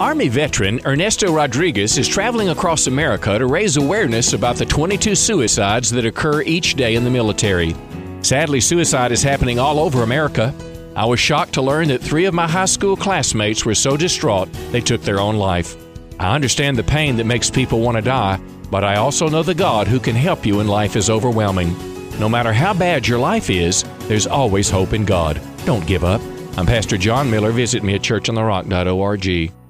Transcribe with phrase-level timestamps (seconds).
[0.00, 5.88] Army veteran Ernesto Rodriguez is traveling across America to raise awareness about the 22 suicides
[5.90, 7.76] that occur each day in the military.
[8.20, 10.52] Sadly, suicide is happening all over America.
[10.96, 14.52] I was shocked to learn that three of my high school classmates were so distraught
[14.72, 15.76] they took their own life.
[16.18, 18.40] I understand the pain that makes people want to die,
[18.72, 21.72] but I also know the God who can help you when life is overwhelming.
[22.18, 25.40] No matter how bad your life is, there's always hope in God.
[25.64, 26.20] Don't give up.
[26.58, 27.52] I'm Pastor John Miller.
[27.52, 29.63] Visit me at churchontherock.org.